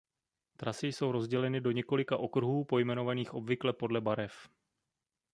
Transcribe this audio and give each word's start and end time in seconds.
Trasy 0.57 0.87
jsou 0.87 1.11
rozděleny 1.11 1.61
do 1.61 1.71
několika 1.71 2.17
okruhů 2.17 2.63
pojmenovaných 2.65 3.33
obvykle 3.33 3.73
podle 3.73 4.01
barev. 4.01 4.47